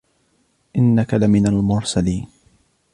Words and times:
إِنَّكَ 0.75 1.13
لَمِنَ 1.13 1.47
الْمُرْسَلِينَ 1.47 2.27